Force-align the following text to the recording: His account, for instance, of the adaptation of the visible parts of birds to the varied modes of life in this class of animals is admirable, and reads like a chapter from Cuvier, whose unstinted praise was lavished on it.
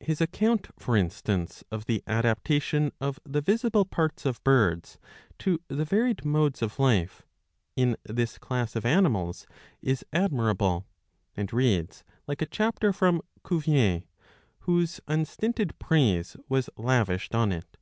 His 0.00 0.20
account, 0.20 0.66
for 0.78 0.98
instance, 0.98 1.64
of 1.70 1.86
the 1.86 2.02
adaptation 2.06 2.92
of 3.00 3.18
the 3.24 3.40
visible 3.40 3.86
parts 3.86 4.26
of 4.26 4.44
birds 4.44 4.98
to 5.38 5.62
the 5.68 5.86
varied 5.86 6.26
modes 6.26 6.60
of 6.60 6.78
life 6.78 7.22
in 7.74 7.96
this 8.04 8.36
class 8.36 8.76
of 8.76 8.84
animals 8.84 9.46
is 9.80 10.04
admirable, 10.12 10.86
and 11.38 11.50
reads 11.54 12.04
like 12.26 12.42
a 12.42 12.46
chapter 12.52 12.92
from 12.92 13.22
Cuvier, 13.48 14.02
whose 14.58 15.00
unstinted 15.08 15.78
praise 15.78 16.36
was 16.50 16.68
lavished 16.76 17.34
on 17.34 17.50
it. 17.50 17.78